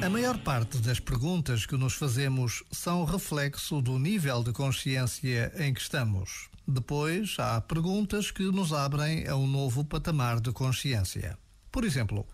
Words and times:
A 0.00 0.08
maior 0.08 0.38
parte 0.38 0.78
das 0.78 1.00
perguntas 1.00 1.66
que 1.66 1.76
nos 1.76 1.94
fazemos 1.94 2.62
são 2.70 3.04
reflexo 3.04 3.82
do 3.82 3.98
nível 3.98 4.44
de 4.44 4.52
consciência 4.52 5.52
em 5.56 5.74
que 5.74 5.80
estamos. 5.80 6.48
Depois, 6.66 7.34
há 7.38 7.60
perguntas 7.60 8.30
que 8.30 8.44
nos 8.44 8.72
abrem 8.72 9.26
a 9.26 9.34
um 9.34 9.46
novo 9.46 9.84
patamar 9.84 10.40
de 10.40 10.52
consciência. 10.52 11.36
Por 11.70 11.84
exemplo, 11.84 12.24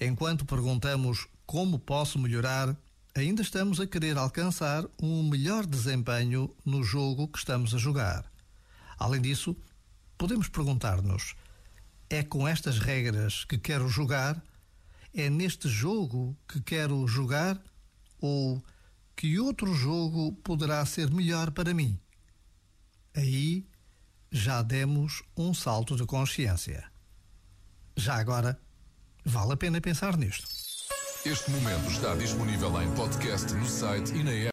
enquanto 0.00 0.44
perguntamos 0.44 1.26
como 1.44 1.78
posso 1.78 2.20
melhorar, 2.20 2.76
ainda 3.16 3.42
estamos 3.42 3.80
a 3.80 3.86
querer 3.86 4.16
alcançar 4.16 4.84
um 5.02 5.28
melhor 5.28 5.66
desempenho 5.66 6.54
no 6.64 6.84
jogo 6.84 7.26
que 7.26 7.38
estamos 7.38 7.74
a 7.74 7.78
jogar. 7.78 8.30
Além 8.96 9.20
disso, 9.20 9.56
podemos 10.16 10.48
perguntar-nos: 10.48 11.34
é 12.08 12.22
com 12.22 12.46
estas 12.46 12.78
regras 12.78 13.44
que 13.44 13.58
quero 13.58 13.88
jogar? 13.88 14.40
É 15.14 15.28
neste 15.30 15.68
jogo 15.68 16.36
que 16.46 16.60
quero 16.60 17.06
jogar 17.06 17.60
ou 18.20 18.62
que 19.16 19.38
outro 19.38 19.74
jogo 19.74 20.32
poderá 20.44 20.84
ser 20.86 21.10
melhor 21.10 21.50
para 21.50 21.74
mim? 21.74 21.98
Aí 23.14 23.66
já 24.30 24.62
demos 24.62 25.22
um 25.36 25.52
salto 25.52 25.96
de 25.96 26.04
consciência. 26.04 26.84
Já 27.96 28.16
agora, 28.16 28.60
vale 29.24 29.54
a 29.54 29.56
pena 29.56 29.80
pensar 29.80 30.16
nisto. 30.16 30.46
Este 31.26 31.50
momento 31.50 31.90
está 31.90 32.14
disponível 32.14 32.80
em 32.80 32.94
podcast 32.94 33.52
no 33.54 33.66
site 33.66 34.14
e 34.14 34.22
na 34.22 34.30
app. 34.30 34.46